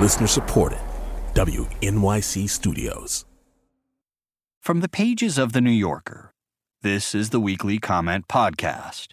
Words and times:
Listener 0.00 0.26
supported. 0.26 0.78
WNYC 1.34 2.48
Studios. 2.48 3.26
From 4.62 4.80
the 4.80 4.88
pages 4.88 5.36
of 5.36 5.52
The 5.52 5.60
New 5.60 5.70
Yorker, 5.70 6.32
this 6.80 7.14
is 7.14 7.28
the 7.28 7.38
weekly 7.38 7.78
comment 7.78 8.26
podcast. 8.26 9.08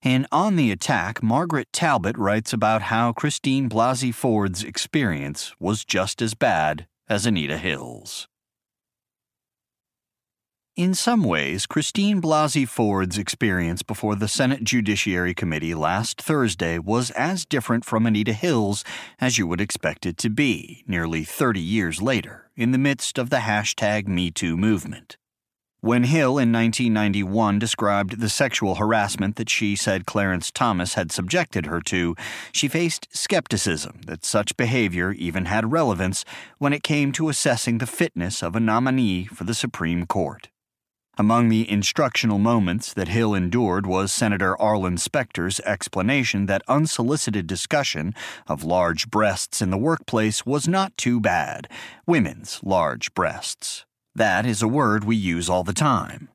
In 0.00 0.28
On 0.30 0.54
the 0.54 0.70
Attack, 0.70 1.24
Margaret 1.24 1.66
Talbot 1.72 2.16
writes 2.16 2.52
about 2.52 2.82
how 2.82 3.12
Christine 3.12 3.68
Blasey 3.68 4.14
Ford's 4.14 4.62
experience 4.62 5.56
was 5.58 5.84
just 5.84 6.22
as 6.22 6.34
bad 6.34 6.86
as 7.08 7.26
Anita 7.26 7.58
Hill's. 7.58 8.28
In 10.78 10.94
some 10.94 11.24
ways, 11.24 11.66
Christine 11.66 12.22
Blasey 12.22 12.64
Ford's 12.64 13.18
experience 13.18 13.82
before 13.82 14.14
the 14.14 14.28
Senate 14.28 14.62
Judiciary 14.62 15.34
Committee 15.34 15.74
last 15.74 16.22
Thursday 16.22 16.78
was 16.78 17.10
as 17.10 17.44
different 17.44 17.84
from 17.84 18.06
Anita 18.06 18.32
Hill's 18.32 18.84
as 19.20 19.38
you 19.38 19.48
would 19.48 19.60
expect 19.60 20.06
it 20.06 20.16
to 20.18 20.30
be, 20.30 20.84
nearly 20.86 21.24
30 21.24 21.58
years 21.58 22.00
later, 22.00 22.48
in 22.54 22.70
the 22.70 22.78
midst 22.78 23.18
of 23.18 23.28
the 23.28 23.38
hashtag 23.38 24.06
MeToo 24.06 24.56
movement. 24.56 25.16
When 25.80 26.04
Hill 26.04 26.38
in 26.38 26.52
1991 26.52 27.58
described 27.58 28.20
the 28.20 28.28
sexual 28.28 28.76
harassment 28.76 29.34
that 29.34 29.50
she 29.50 29.74
said 29.74 30.06
Clarence 30.06 30.52
Thomas 30.52 30.94
had 30.94 31.10
subjected 31.10 31.66
her 31.66 31.80
to, 31.86 32.14
she 32.52 32.68
faced 32.68 33.08
skepticism 33.10 34.02
that 34.06 34.24
such 34.24 34.56
behavior 34.56 35.10
even 35.10 35.46
had 35.46 35.72
relevance 35.72 36.24
when 36.58 36.72
it 36.72 36.84
came 36.84 37.10
to 37.10 37.28
assessing 37.28 37.78
the 37.78 37.86
fitness 37.86 38.44
of 38.44 38.54
a 38.54 38.60
nominee 38.60 39.24
for 39.24 39.42
the 39.42 39.54
Supreme 39.54 40.06
Court. 40.06 40.50
Among 41.20 41.48
the 41.48 41.68
instructional 41.68 42.38
moments 42.38 42.94
that 42.94 43.08
Hill 43.08 43.34
endured 43.34 43.86
was 43.86 44.12
Senator 44.12 44.56
Arlen 44.62 44.98
Specter's 44.98 45.58
explanation 45.60 46.46
that 46.46 46.62
unsolicited 46.68 47.48
discussion 47.48 48.14
of 48.46 48.62
large 48.62 49.10
breasts 49.10 49.60
in 49.60 49.70
the 49.70 49.76
workplace 49.78 50.46
was 50.46 50.68
not 50.68 50.96
too 50.96 51.18
bad 51.18 51.68
women's 52.06 52.60
large 52.62 53.12
breasts. 53.14 53.84
That 54.14 54.46
is 54.46 54.62
a 54.62 54.68
word 54.68 55.02
we 55.02 55.16
use 55.16 55.50
all 55.50 55.64
the 55.64 55.72
time. 55.72 56.28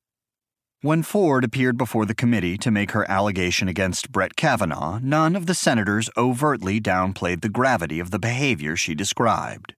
When 0.83 1.01
Ford 1.01 1.45
appeared 1.45 1.77
before 1.77 2.05
the 2.05 2.13
committee 2.13 2.57
to 2.57 2.69
make 2.69 2.91
her 2.91 3.09
allegation 3.09 3.69
against 3.69 4.11
Brett 4.11 4.35
Kavanaugh, 4.35 4.99
none 5.01 5.33
of 5.33 5.45
the 5.45 5.53
senators 5.53 6.09
overtly 6.17 6.81
downplayed 6.81 7.39
the 7.39 7.47
gravity 7.47 8.01
of 8.01 8.11
the 8.11 8.19
behavior 8.19 8.75
she 8.75 8.93
described. 8.93 9.75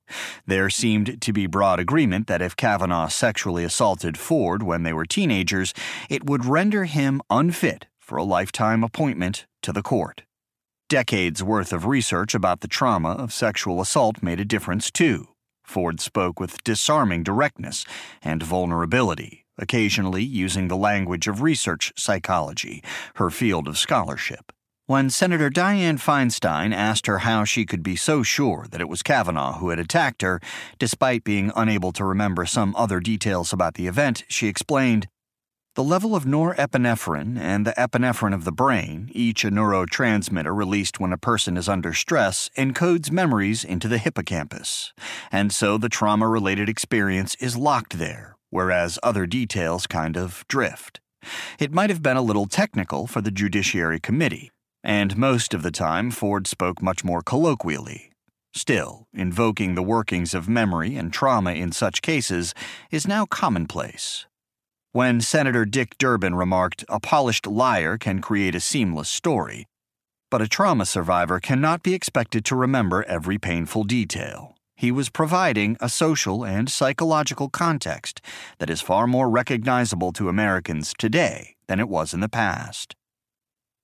There 0.48 0.68
seemed 0.68 1.22
to 1.22 1.32
be 1.32 1.46
broad 1.46 1.80
agreement 1.80 2.26
that 2.26 2.42
if 2.42 2.56
Kavanaugh 2.56 3.10
sexually 3.10 3.64
assaulted 3.64 4.18
Ford 4.18 4.64
when 4.64 4.82
they 4.82 4.94
were 4.94 5.06
teenagers, 5.06 5.76
it 6.10 6.28
would 6.28 6.44
render 6.44 6.86
him 6.86 7.22
unfit 7.30 7.86
for 8.00 8.18
a 8.18 8.24
lifetime 8.24 8.84
appointment 8.84 9.46
to 9.62 9.72
the 9.72 9.84
court. 9.84 10.24
Decades 10.90 11.44
worth 11.44 11.72
of 11.72 11.86
research 11.86 12.34
about 12.34 12.62
the 12.62 12.68
trauma 12.68 13.12
of 13.12 13.32
sexual 13.32 13.80
assault 13.80 14.24
made 14.24 14.40
a 14.40 14.44
difference, 14.44 14.90
too. 14.90 15.28
Ford 15.64 16.00
spoke 16.00 16.40
with 16.40 16.64
disarming 16.64 17.22
directness 17.22 17.86
and 18.24 18.42
vulnerability 18.42 19.45
occasionally 19.58 20.24
using 20.24 20.68
the 20.68 20.78
language 20.78 21.28
of 21.28 21.42
research 21.42 21.94
psychology, 21.96 22.84
her 23.16 23.30
field 23.30 23.68
of 23.68 23.78
scholarship. 23.78 24.52
When 24.88 25.10
Senator 25.10 25.50
Dianne 25.50 26.00
Feinstein 26.00 26.72
asked 26.72 27.08
her 27.08 27.20
how 27.20 27.44
she 27.44 27.66
could 27.66 27.82
be 27.82 27.96
so 27.96 28.22
sure 28.22 28.68
that 28.70 28.82
it 28.82 28.88
was 28.88 29.02
Kavanaugh 29.02 29.58
who 29.58 29.70
had 29.70 29.80
attacked 29.80 30.22
her, 30.22 30.40
despite 30.78 31.24
being 31.24 31.52
unable 31.56 31.92
to 31.94 32.06
remember 32.06 32.46
some 32.46 32.76
other 32.76 33.00
details 33.00 33.52
about 33.52 33.74
the 33.74 33.88
event, 33.88 34.24
she 34.28 34.48
explained, 34.48 35.08
the 35.76 35.84
level 35.84 36.16
of 36.16 36.24
norepinephrine 36.24 37.38
and 37.38 37.66
the 37.68 37.74
epinephrine 37.74 38.34
of 38.34 38.46
the 38.46 38.52
brain, 38.54 39.10
each 39.12 39.44
a 39.44 39.50
neurotransmitter 39.50 40.56
released 40.56 41.02
when 41.02 41.12
a 41.12 41.18
person 41.18 41.58
is 41.58 41.68
under 41.68 41.92
stress, 41.92 42.50
encodes 42.56 43.12
memories 43.12 43.66
into 43.66 43.90
the 43.90 43.98
hippocampus. 43.98 44.94
And 45.34 45.52
so 45.52 45.78
the 45.78 45.90
trauma 45.90 46.30
related 46.30 46.70
experience 46.70 47.36
is 47.42 47.58
locked 47.58 47.98
there, 47.98 48.35
whereas 48.56 48.98
other 49.04 49.26
details 49.26 49.86
kind 49.86 50.16
of 50.16 50.46
drift. 50.48 51.02
It 51.60 51.74
might 51.74 51.90
have 51.90 52.02
been 52.02 52.16
a 52.16 52.22
little 52.22 52.46
technical 52.46 53.06
for 53.06 53.20
the 53.20 53.30
Judiciary 53.30 54.00
Committee, 54.00 54.50
and 54.82 55.18
most 55.18 55.54
of 55.54 55.62
the 55.62 55.72
time 55.72 56.10
Ford 56.10 56.48
spoke 56.48 56.82
much 56.82 57.04
more 57.04 57.22
colloquially. 57.22 58.14
Still, 58.54 59.08
invoking 59.14 59.76
the 59.76 59.84
workings 59.84 60.34
of 60.34 60.48
memory 60.48 60.96
and 60.96 61.12
trauma 61.12 61.52
in 61.52 61.74
such 61.74 62.02
cases 62.02 62.54
is 62.92 63.06
now 63.06 63.26
commonplace. 63.26 64.26
When 64.94 65.20
Senator 65.20 65.66
Dick 65.66 65.98
Durbin 65.98 66.36
remarked, 66.36 66.86
A 66.88 67.02
polished 67.02 67.46
liar 67.46 67.98
can 67.98 68.22
create 68.22 68.56
a 68.56 68.62
seamless 68.62 69.10
story, 69.10 69.66
but 70.32 70.42
a 70.42 70.48
trauma 70.48 70.86
survivor 70.86 71.42
cannot 71.42 71.84
be 71.84 71.94
expected 71.94 72.46
to 72.46 72.56
remember 72.56 73.04
every 73.04 73.38
painful 73.38 73.84
detail 73.84 74.55
he 74.76 74.92
was 74.92 75.10
providing 75.10 75.78
a 75.80 75.90
social 75.90 76.44
and 76.44 76.70
psychological 76.70 77.50
context 77.50 78.22
that 78.60 78.70
is 78.70 78.82
far 78.82 79.08
more 79.08 79.30
recognizable 79.30 80.12
to 80.12 80.30
Americans 80.30 80.94
today 80.98 81.56
than 81.68 81.80
it 81.80 81.90
was 81.90 82.14
in 82.14 82.20
the 82.20 82.30
past. 82.30 82.96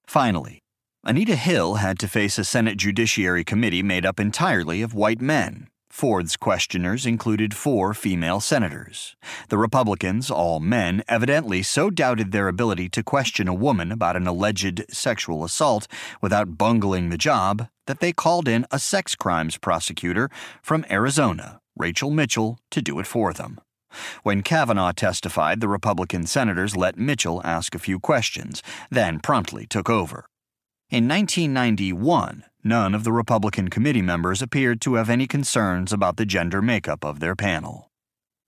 Finally, 0.05 0.61
Anita 1.03 1.35
Hill 1.35 1.75
had 1.75 1.97
to 1.99 2.07
face 2.07 2.37
a 2.37 2.43
Senate 2.43 2.77
Judiciary 2.77 3.43
Committee 3.43 3.81
made 3.81 4.05
up 4.05 4.19
entirely 4.19 4.81
of 4.81 4.93
white 4.93 5.21
men, 5.21 5.67
Ford's 5.91 6.37
questioners 6.37 7.05
included 7.05 7.53
four 7.53 7.93
female 7.93 8.39
senators. 8.39 9.17
The 9.49 9.57
Republicans, 9.57 10.31
all 10.31 10.61
men, 10.61 11.03
evidently 11.07 11.61
so 11.61 11.89
doubted 11.89 12.31
their 12.31 12.47
ability 12.47 12.87
to 12.89 13.03
question 13.03 13.49
a 13.49 13.53
woman 13.53 13.91
about 13.91 14.15
an 14.15 14.25
alleged 14.25 14.85
sexual 14.89 15.43
assault 15.43 15.87
without 16.21 16.57
bungling 16.57 17.09
the 17.09 17.17
job 17.17 17.67
that 17.87 17.99
they 17.99 18.13
called 18.13 18.47
in 18.47 18.65
a 18.71 18.79
sex 18.79 19.15
crimes 19.15 19.57
prosecutor 19.57 20.29
from 20.61 20.85
Arizona, 20.89 21.59
Rachel 21.75 22.09
Mitchell, 22.09 22.57
to 22.71 22.81
do 22.81 22.97
it 22.99 23.05
for 23.05 23.33
them. 23.33 23.59
When 24.23 24.43
Kavanaugh 24.43 24.93
testified, 24.93 25.59
the 25.59 25.67
Republican 25.67 26.25
senators 26.25 26.77
let 26.77 26.97
Mitchell 26.97 27.41
ask 27.43 27.75
a 27.75 27.79
few 27.79 27.99
questions, 27.99 28.63
then 28.89 29.19
promptly 29.19 29.67
took 29.67 29.89
over. 29.89 30.25
In 30.89 31.07
1991, 31.07 32.45
none 32.63 32.93
of 32.93 33.03
the 33.03 33.11
Republican 33.11 33.69
committee 33.69 34.01
members 34.01 34.41
appeared 34.41 34.81
to 34.81 34.95
have 34.95 35.09
any 35.09 35.27
concerns 35.27 35.93
about 35.93 36.17
the 36.17 36.25
gender 36.25 36.61
makeup 36.61 37.03
of 37.03 37.19
their 37.19 37.35
panel. 37.35 37.91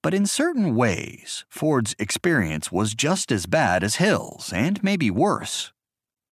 But 0.02 0.14
in 0.14 0.26
certain 0.26 0.76
ways, 0.76 1.46
Ford's 1.50 1.96
experience 1.98 2.72
was 2.72 2.94
just 2.94 3.32
as 3.32 3.46
bad 3.46 3.84
as 3.84 3.96
Hill's, 3.96 4.52
and 4.52 4.84
maybe 4.84 5.10
worse. 5.10 5.72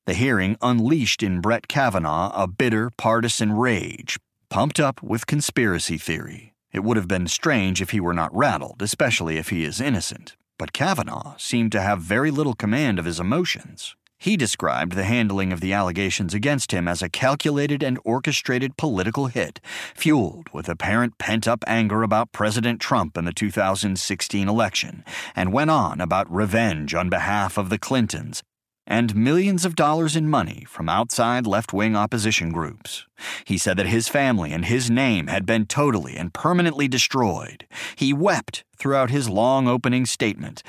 The 0.06 0.14
hearing 0.14 0.58
unleashed 0.62 1.24
in 1.24 1.42
Brett 1.42 1.68
Kavanaugh 1.68 2.32
a 2.34 2.48
bitter 2.48 2.92
partisan 2.98 3.54
rage, 3.54 4.18
pumped 4.50 4.80
up 4.80 5.02
with 5.02 5.26
conspiracy 5.26 5.98
theory. 5.98 6.54
It 6.74 6.84
would 6.84 6.98
have 6.98 7.08
been 7.08 7.28
strange 7.28 7.82
if 7.82 7.92
he 7.92 8.00
were 8.00 8.14
not 8.14 8.36
rattled, 8.36 8.82
especially 8.82 9.38
if 9.38 9.50
he 9.50 9.64
is 9.64 9.80
innocent. 9.80 10.36
But 10.58 10.74
Kavanaugh 10.74 11.36
seemed 11.38 11.72
to 11.72 11.82
have 11.82 12.02
very 12.02 12.30
little 12.30 12.54
command 12.54 13.00
of 13.00 13.06
his 13.06 13.20
emotions. 13.20 13.96
He 14.22 14.38
described 14.38 14.92
the 14.92 15.04
handling 15.04 15.52
of 15.52 15.62
the 15.62 15.74
allegations 15.74 16.36
against 16.36 16.72
him 16.72 16.88
as 16.88 17.02
a 17.02 17.10
calculated 17.10 17.82
and 17.82 17.98
orchestrated 18.06 18.78
political 18.78 19.26
hit, 19.26 19.60
fueled 19.96 20.48
with 20.54 20.70
apparent 20.70 21.18
pent 21.18 21.48
up 21.48 21.64
anger 21.66 22.04
about 22.04 22.32
President 22.32 22.80
Trump 22.80 23.18
in 23.18 23.26
the 23.26 23.34
2016 23.34 24.48
election, 24.48 25.04
and 25.36 25.52
went 25.52 25.72
on 25.72 26.00
about 26.00 26.32
revenge 26.32 26.94
on 26.94 27.10
behalf 27.10 27.58
of 27.58 27.72
the 27.72 27.80
Clintons 27.80 28.44
and 28.86 29.16
millions 29.16 29.66
of 29.66 29.76
dollars 29.76 30.16
in 30.16 30.30
money 30.30 30.66
from 30.68 30.88
outside 30.88 31.48
left 31.48 31.74
wing 31.74 31.96
opposition 31.96 32.52
groups. 32.52 33.08
He 33.46 33.58
said 33.58 33.76
that 33.78 33.88
his 33.88 34.08
family 34.08 34.52
and 34.54 34.66
his 34.66 34.88
name 34.88 35.28
had 35.28 35.48
been 35.48 35.66
totally 35.66 36.16
and 36.16 36.32
permanently 36.32 36.88
destroyed. 36.88 37.66
He 37.96 38.14
wept 38.14 38.66
throughout 38.78 39.10
his 39.10 39.30
long 39.30 39.68
opening 39.68 40.06
statement 40.06 40.62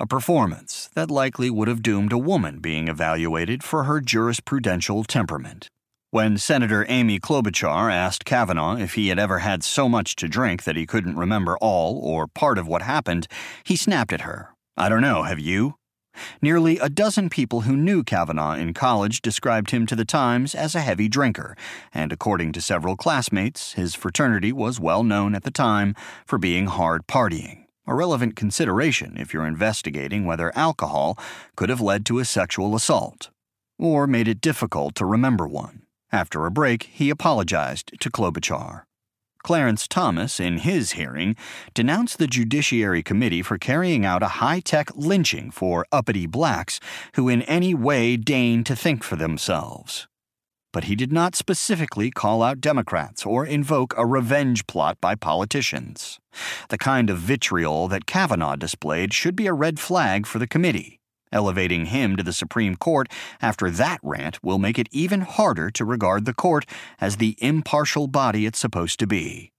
a 0.00 0.06
performance 0.06 0.88
that 0.94 1.10
likely 1.10 1.50
would 1.50 1.68
have 1.68 1.82
doomed 1.82 2.10
a 2.10 2.18
woman 2.18 2.58
being 2.58 2.88
evaluated 2.88 3.62
for 3.62 3.84
her 3.84 4.00
jurisprudential 4.00 5.06
temperament. 5.06 5.68
When 6.10 6.38
Senator 6.38 6.86
Amy 6.88 7.20
Klobuchar 7.20 7.92
asked 7.92 8.24
Kavanaugh 8.24 8.78
if 8.78 8.94
he 8.94 9.08
had 9.08 9.18
ever 9.18 9.40
had 9.40 9.62
so 9.62 9.90
much 9.90 10.16
to 10.16 10.26
drink 10.26 10.64
that 10.64 10.74
he 10.74 10.86
couldn't 10.86 11.18
remember 11.18 11.58
all 11.58 12.00
or 12.02 12.26
part 12.26 12.56
of 12.56 12.66
what 12.66 12.80
happened, 12.80 13.28
he 13.62 13.76
snapped 13.76 14.12
at 14.14 14.22
her. 14.22 14.48
I 14.74 14.88
don't 14.88 15.02
know, 15.02 15.24
have 15.24 15.38
you? 15.38 15.74
Nearly 16.40 16.78
a 16.78 16.88
dozen 16.88 17.28
people 17.28 17.60
who 17.60 17.76
knew 17.76 18.02
Kavanaugh 18.02 18.54
in 18.54 18.72
college 18.72 19.20
described 19.20 19.70
him 19.70 19.86
to 19.86 19.94
the 19.94 20.06
Times 20.06 20.54
as 20.54 20.74
a 20.74 20.80
heavy 20.80 21.08
drinker, 21.08 21.54
and 21.92 22.10
according 22.10 22.52
to 22.52 22.62
several 22.62 22.96
classmates, 22.96 23.74
his 23.74 23.94
fraternity 23.94 24.50
was 24.50 24.80
well 24.80 25.04
known 25.04 25.34
at 25.34 25.44
the 25.44 25.50
time 25.50 25.94
for 26.26 26.38
being 26.38 26.66
hard 26.66 27.06
partying 27.06 27.59
a 27.90 27.94
relevant 27.94 28.36
consideration 28.36 29.16
if 29.18 29.34
you're 29.34 29.44
investigating 29.44 30.24
whether 30.24 30.56
alcohol 30.56 31.18
could 31.56 31.68
have 31.68 31.80
led 31.80 32.06
to 32.06 32.20
a 32.20 32.24
sexual 32.24 32.76
assault, 32.76 33.30
or 33.80 34.06
made 34.06 34.28
it 34.28 34.40
difficult 34.40 34.94
to 34.94 35.04
remember 35.04 35.48
one. 35.48 35.82
After 36.12 36.46
a 36.46 36.52
break, 36.52 36.84
he 36.84 37.10
apologized 37.10 38.00
to 38.00 38.08
Klobuchar. 38.08 38.84
Clarence 39.42 39.88
Thomas, 39.88 40.38
in 40.38 40.58
his 40.58 40.92
hearing, 40.92 41.34
denounced 41.74 42.18
the 42.18 42.28
Judiciary 42.28 43.02
Committee 43.02 43.42
for 43.42 43.58
carrying 43.58 44.04
out 44.04 44.22
a 44.22 44.38
high 44.38 44.60
tech 44.60 44.94
lynching 44.94 45.50
for 45.50 45.84
uppity 45.90 46.26
blacks 46.26 46.78
who 47.14 47.28
in 47.28 47.42
any 47.42 47.74
way 47.74 48.16
deign 48.16 48.62
to 48.64 48.76
think 48.76 49.02
for 49.02 49.16
themselves. 49.16 50.06
But 50.72 50.84
he 50.84 50.94
did 50.94 51.12
not 51.12 51.34
specifically 51.34 52.10
call 52.10 52.42
out 52.42 52.60
Democrats 52.60 53.26
or 53.26 53.44
invoke 53.44 53.94
a 53.96 54.06
revenge 54.06 54.66
plot 54.66 54.98
by 55.00 55.14
politicians. 55.14 56.18
The 56.68 56.78
kind 56.78 57.10
of 57.10 57.18
vitriol 57.18 57.88
that 57.88 58.06
Kavanaugh 58.06 58.56
displayed 58.56 59.12
should 59.12 59.36
be 59.36 59.46
a 59.46 59.52
red 59.52 59.80
flag 59.80 60.26
for 60.26 60.38
the 60.38 60.46
committee. 60.46 61.00
Elevating 61.32 61.86
him 61.86 62.16
to 62.16 62.22
the 62.22 62.32
Supreme 62.32 62.76
Court 62.76 63.08
after 63.40 63.70
that 63.70 64.00
rant 64.02 64.42
will 64.42 64.58
make 64.58 64.78
it 64.78 64.88
even 64.90 65.20
harder 65.20 65.70
to 65.70 65.84
regard 65.84 66.24
the 66.24 66.34
court 66.34 66.66
as 67.00 67.16
the 67.16 67.36
impartial 67.38 68.08
body 68.08 68.46
it's 68.46 68.58
supposed 68.58 68.98
to 68.98 69.06
be. 69.06 69.52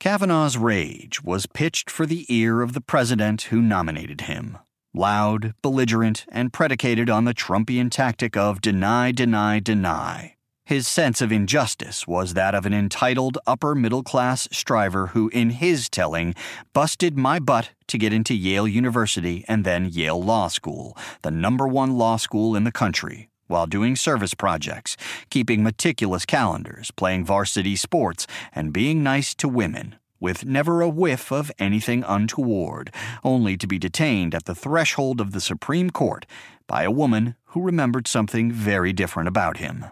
Kavanaugh's 0.00 0.56
rage 0.56 1.22
was 1.22 1.46
pitched 1.46 1.90
for 1.90 2.06
the 2.06 2.24
ear 2.28 2.62
of 2.62 2.72
the 2.72 2.80
president 2.80 3.42
who 3.42 3.60
nominated 3.60 4.22
him. 4.22 4.58
Loud, 4.98 5.54
belligerent, 5.62 6.26
and 6.28 6.52
predicated 6.52 7.08
on 7.08 7.24
the 7.24 7.32
Trumpian 7.32 7.88
tactic 7.88 8.36
of 8.36 8.60
deny, 8.60 9.12
deny, 9.12 9.60
deny. 9.60 10.34
His 10.64 10.88
sense 10.88 11.20
of 11.20 11.30
injustice 11.30 12.08
was 12.08 12.34
that 12.34 12.52
of 12.52 12.66
an 12.66 12.74
entitled 12.74 13.38
upper 13.46 13.76
middle 13.76 14.02
class 14.02 14.48
striver 14.50 15.08
who, 15.14 15.28
in 15.28 15.50
his 15.50 15.88
telling, 15.88 16.34
busted 16.72 17.16
my 17.16 17.38
butt 17.38 17.70
to 17.86 17.96
get 17.96 18.12
into 18.12 18.34
Yale 18.34 18.66
University 18.66 19.44
and 19.46 19.64
then 19.64 19.88
Yale 19.88 20.20
Law 20.20 20.48
School, 20.48 20.96
the 21.22 21.30
number 21.30 21.68
one 21.68 21.96
law 21.96 22.16
school 22.16 22.56
in 22.56 22.64
the 22.64 22.72
country, 22.72 23.28
while 23.46 23.68
doing 23.68 23.94
service 23.94 24.34
projects, 24.34 24.96
keeping 25.30 25.62
meticulous 25.62 26.26
calendars, 26.26 26.90
playing 26.90 27.24
varsity 27.24 27.76
sports, 27.76 28.26
and 28.52 28.72
being 28.72 29.04
nice 29.04 29.32
to 29.36 29.48
women, 29.48 29.94
with 30.20 30.44
never 30.44 30.80
a 30.80 30.88
whiff 30.88 31.30
of 31.32 31.50
anything 31.58 32.04
untoward, 32.06 32.92
only 33.24 33.56
to 33.56 33.66
be 33.66 33.78
detained 33.78 34.34
at 34.34 34.44
the 34.44 34.54
threshold 34.54 35.20
of 35.20 35.32
the 35.32 35.40
Supreme 35.40 35.90
Court 35.90 36.26
by 36.66 36.82
a 36.82 36.90
woman 36.90 37.34
who 37.46 37.62
remembered 37.62 38.06
something 38.06 38.52
very 38.52 38.92
different 38.92 39.28
about 39.28 39.58
him. 39.58 39.86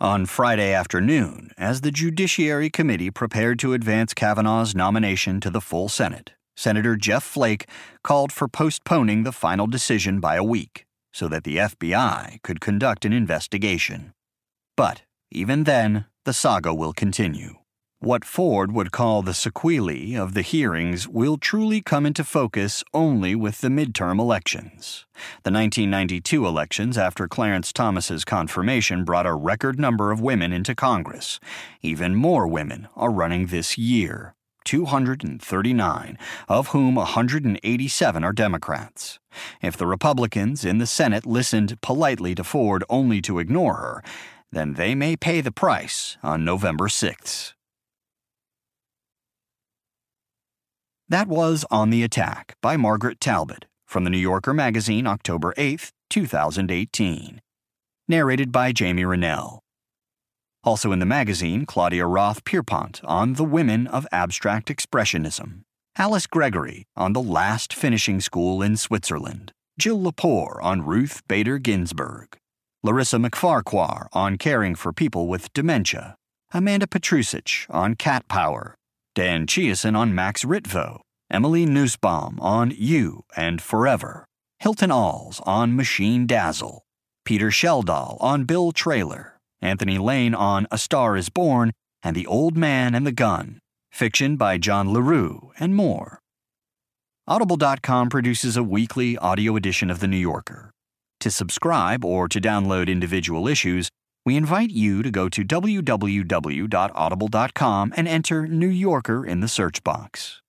On 0.00 0.26
Friday 0.26 0.72
afternoon, 0.72 1.52
as 1.56 1.80
the 1.80 1.90
Judiciary 1.90 2.68
Committee 2.68 3.10
prepared 3.10 3.58
to 3.60 3.72
advance 3.72 4.12
Kavanaugh's 4.12 4.74
nomination 4.74 5.40
to 5.40 5.50
the 5.50 5.60
full 5.60 5.88
Senate, 5.88 6.32
Senator 6.56 6.96
Jeff 6.96 7.24
Flake 7.24 7.66
called 8.02 8.32
for 8.32 8.48
postponing 8.48 9.22
the 9.22 9.32
final 9.32 9.66
decision 9.66 10.20
by 10.20 10.36
a 10.36 10.44
week 10.44 10.84
so 11.12 11.28
that 11.28 11.44
the 11.44 11.56
FBI 11.56 12.42
could 12.42 12.60
conduct 12.60 13.04
an 13.04 13.12
investigation. 13.12 14.12
But 14.76 15.02
even 15.30 15.64
then, 15.64 16.06
the 16.24 16.32
saga 16.32 16.74
will 16.74 16.92
continue. 16.92 17.54
What 18.04 18.26
Ford 18.26 18.70
would 18.72 18.92
call 18.92 19.22
the 19.22 19.32
sequelae 19.32 20.14
of 20.14 20.34
the 20.34 20.42
hearings 20.42 21.08
will 21.08 21.38
truly 21.38 21.80
come 21.80 22.04
into 22.04 22.22
focus 22.22 22.84
only 22.92 23.34
with 23.34 23.62
the 23.62 23.68
midterm 23.68 24.20
elections. 24.20 25.06
The 25.42 25.50
1992 25.50 26.46
elections, 26.46 26.98
after 26.98 27.26
Clarence 27.26 27.72
Thomas's 27.72 28.26
confirmation, 28.26 29.04
brought 29.04 29.24
a 29.24 29.32
record 29.32 29.80
number 29.80 30.10
of 30.10 30.20
women 30.20 30.52
into 30.52 30.74
Congress. 30.74 31.40
Even 31.80 32.14
more 32.14 32.46
women 32.46 32.88
are 32.94 33.10
running 33.10 33.46
this 33.46 33.78
year. 33.78 34.34
239, 34.66 36.18
of 36.46 36.68
whom 36.68 36.96
187 36.96 38.22
are 38.22 38.32
Democrats. 38.34 39.18
If 39.62 39.78
the 39.78 39.86
Republicans 39.86 40.62
in 40.62 40.76
the 40.76 40.86
Senate 40.86 41.24
listened 41.24 41.80
politely 41.80 42.34
to 42.34 42.44
Ford 42.44 42.84
only 42.90 43.22
to 43.22 43.38
ignore 43.38 43.76
her, 43.76 44.04
then 44.52 44.74
they 44.74 44.94
may 44.94 45.16
pay 45.16 45.40
the 45.40 45.50
price 45.50 46.18
on 46.22 46.44
November 46.44 46.88
6th. 46.88 47.54
That 51.10 51.28
was 51.28 51.66
On 51.70 51.90
the 51.90 52.02
Attack 52.02 52.56
by 52.62 52.78
Margaret 52.78 53.20
Talbot 53.20 53.66
from 53.86 54.04
the 54.04 54.10
New 54.10 54.16
Yorker 54.16 54.54
magazine, 54.54 55.06
October 55.06 55.52
8, 55.58 55.92
2018. 56.08 57.42
Narrated 58.08 58.50
by 58.50 58.72
Jamie 58.72 59.04
Rennell. 59.04 59.60
Also 60.62 60.92
in 60.92 61.00
the 61.00 61.06
magazine, 61.06 61.66
Claudia 61.66 62.06
Roth 62.06 62.42
Pierpont 62.44 63.02
on 63.04 63.34
the 63.34 63.44
women 63.44 63.86
of 63.86 64.06
abstract 64.12 64.68
expressionism, 64.68 65.60
Alice 65.98 66.26
Gregory 66.26 66.86
on 66.96 67.12
the 67.12 67.22
last 67.22 67.74
finishing 67.74 68.18
school 68.18 68.62
in 68.62 68.78
Switzerland, 68.78 69.52
Jill 69.78 70.00
Lepore 70.00 70.58
on 70.62 70.86
Ruth 70.86 71.20
Bader 71.28 71.58
Ginsburg, 71.58 72.38
Larissa 72.82 73.18
MacFarquhar 73.18 74.06
on 74.14 74.38
caring 74.38 74.74
for 74.74 74.90
people 74.90 75.28
with 75.28 75.52
dementia, 75.52 76.16
Amanda 76.54 76.86
Petrusich 76.86 77.66
on 77.68 77.94
cat 77.94 78.26
power, 78.28 78.74
Dan 79.14 79.46
Chiasson 79.46 79.96
on 79.96 80.12
Max 80.12 80.44
Ritvo, 80.44 80.98
Emily 81.30 81.66
Nussbaum 81.66 82.40
on 82.40 82.72
You 82.76 83.24
and 83.36 83.62
Forever, 83.62 84.26
Hilton 84.58 84.90
Als 84.90 85.40
on 85.46 85.76
Machine 85.76 86.26
Dazzle, 86.26 86.82
Peter 87.24 87.50
Schjeldahl 87.50 88.16
on 88.20 88.42
Bill 88.42 88.72
Traylor, 88.72 89.38
Anthony 89.62 89.98
Lane 89.98 90.34
on 90.34 90.66
A 90.72 90.78
Star 90.78 91.16
is 91.16 91.28
Born, 91.28 91.70
and 92.02 92.16
The 92.16 92.26
Old 92.26 92.56
Man 92.56 92.92
and 92.92 93.06
the 93.06 93.12
Gun, 93.12 93.60
fiction 93.92 94.36
by 94.36 94.58
John 94.58 94.92
LaRue, 94.92 95.52
and 95.60 95.76
more. 95.76 96.18
Audible.com 97.28 98.10
produces 98.10 98.56
a 98.56 98.64
weekly 98.64 99.16
audio 99.16 99.54
edition 99.54 99.90
of 99.90 100.00
The 100.00 100.08
New 100.08 100.16
Yorker. 100.16 100.72
To 101.20 101.30
subscribe 101.30 102.04
or 102.04 102.26
to 102.28 102.40
download 102.40 102.88
individual 102.88 103.46
issues, 103.46 103.88
we 104.24 104.36
invite 104.36 104.70
you 104.70 105.02
to 105.02 105.10
go 105.10 105.28
to 105.28 105.44
www.audible.com 105.44 107.92
and 107.96 108.08
enter 108.08 108.46
New 108.46 108.68
Yorker 108.68 109.26
in 109.26 109.40
the 109.40 109.48
search 109.48 109.82
box. 109.84 110.40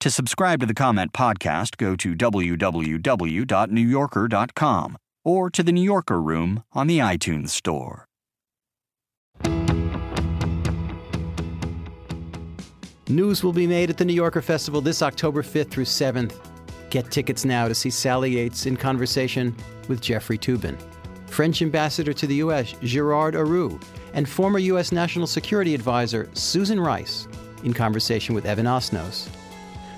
To 0.00 0.10
subscribe 0.10 0.58
to 0.60 0.66
the 0.66 0.74
Comment 0.74 1.12
Podcast, 1.12 1.76
go 1.76 1.94
to 1.94 2.16
www.newyorker.com 2.16 4.98
or 5.24 5.50
to 5.50 5.62
the 5.62 5.70
New 5.70 5.84
Yorker 5.84 6.20
Room 6.20 6.64
on 6.72 6.88
the 6.88 6.98
iTunes 6.98 7.50
Store. 7.50 8.06
News 13.08 13.44
will 13.44 13.52
be 13.52 13.66
made 13.66 13.90
at 13.90 13.98
the 13.98 14.04
New 14.04 14.14
Yorker 14.14 14.42
Festival 14.42 14.80
this 14.80 15.02
October 15.02 15.42
5th 15.42 15.70
through 15.70 15.84
7th. 15.84 16.34
Get 16.90 17.10
tickets 17.10 17.44
now 17.44 17.68
to 17.68 17.74
see 17.74 17.90
Sally 17.90 18.32
Yates 18.32 18.66
in 18.66 18.76
conversation 18.76 19.54
with 19.88 20.00
Jeffrey 20.00 20.38
Toobin. 20.38 20.76
French 21.32 21.62
ambassador 21.62 22.12
to 22.12 22.26
the 22.26 22.34
U.S., 22.36 22.74
Gerard 22.82 23.34
Araud, 23.34 23.82
and 24.12 24.28
former 24.28 24.58
U.S. 24.58 24.92
National 24.92 25.26
Security 25.26 25.74
Advisor 25.74 26.28
Susan 26.34 26.78
Rice 26.78 27.26
in 27.64 27.72
conversation 27.72 28.34
with 28.34 28.44
Evan 28.44 28.66
Osnos. 28.66 29.30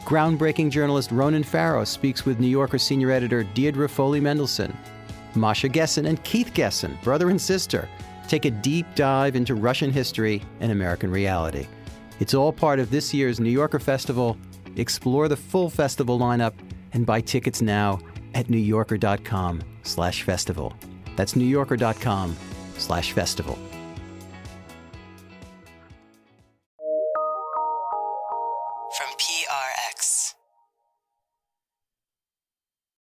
Groundbreaking 0.04 0.70
journalist 0.70 1.10
Ronan 1.10 1.42
Farrow 1.42 1.82
speaks 1.82 2.25
with 2.25 2.38
New 2.38 2.46
Yorker 2.46 2.78
senior 2.78 3.10
editor 3.10 3.42
Deirdre 3.42 3.88
Foley 3.88 4.20
Mendelssohn. 4.20 4.72
Masha 5.34 5.69
Gessen 5.69 6.06
and 6.06 6.22
Keith 6.22 6.52
Gessen, 6.54 6.96
brother 7.02 7.31
and 7.31 7.40
sister, 7.40 7.88
take 8.28 8.44
a 8.44 8.52
deep 8.52 8.86
dive 8.94 9.34
into 9.34 9.56
Russian 9.56 9.90
history 9.90 10.41
and 10.60 10.70
American 10.70 11.10
reality. 11.10 11.67
It's 12.20 12.34
all 12.34 12.53
part 12.53 12.79
of 12.79 12.93
this 12.93 13.12
year's 13.12 13.41
New 13.41 13.50
Yorker 13.50 13.81
Festival. 13.81 14.36
Explore 14.76 15.26
the 15.26 15.36
full 15.36 15.69
festival 15.69 16.17
lineup 16.17 16.53
and 16.93 17.05
buy 17.05 17.20
tickets 17.20 17.60
now 17.60 17.98
at 18.34 18.46
newyorker.com/festival. 18.46 20.94
That's 21.17 21.35
newyorker.com 21.35 22.37
slash 22.79 23.13
festival. 23.13 23.59